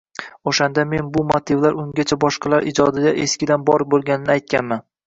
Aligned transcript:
Oʻshanda 0.51 0.85
men 0.93 1.11
bu 1.17 1.25
motivlar 1.33 1.77
ungacha 1.83 2.19
boshqalar 2.25 2.69
ijodida 2.73 3.17
eskidan 3.29 3.71
bor 3.71 3.89
boʻlganini 3.95 4.41
aytganman 4.41 4.89